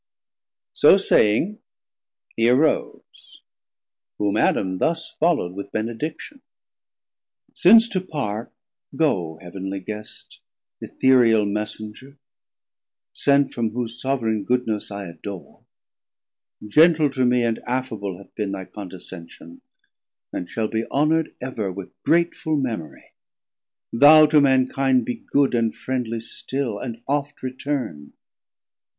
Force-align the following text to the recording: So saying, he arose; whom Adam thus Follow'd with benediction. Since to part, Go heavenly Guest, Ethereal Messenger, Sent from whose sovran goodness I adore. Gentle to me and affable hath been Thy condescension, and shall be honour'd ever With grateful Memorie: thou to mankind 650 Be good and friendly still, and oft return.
So 0.73 0.97
saying, 0.97 1.59
he 2.35 2.49
arose; 2.49 3.41
whom 4.17 4.35
Adam 4.35 4.79
thus 4.79 5.11
Follow'd 5.19 5.53
with 5.53 5.71
benediction. 5.71 6.41
Since 7.53 7.87
to 7.89 8.01
part, 8.01 8.51
Go 8.95 9.37
heavenly 9.43 9.79
Guest, 9.79 10.39
Ethereal 10.81 11.45
Messenger, 11.45 12.17
Sent 13.13 13.53
from 13.53 13.69
whose 13.73 14.01
sovran 14.01 14.43
goodness 14.43 14.89
I 14.89 15.05
adore. 15.05 15.65
Gentle 16.67 17.11
to 17.11 17.23
me 17.23 17.43
and 17.43 17.59
affable 17.67 18.17
hath 18.17 18.33
been 18.33 18.53
Thy 18.53 18.65
condescension, 18.65 19.61
and 20.33 20.49
shall 20.49 20.67
be 20.67 20.83
honour'd 20.87 21.35
ever 21.39 21.71
With 21.71 21.91
grateful 22.01 22.55
Memorie: 22.57 23.13
thou 23.93 24.25
to 24.25 24.41
mankind 24.41 25.01
650 25.05 25.05
Be 25.05 25.25
good 25.31 25.53
and 25.53 25.75
friendly 25.75 26.19
still, 26.21 26.79
and 26.79 27.03
oft 27.07 27.43
return. 27.43 28.13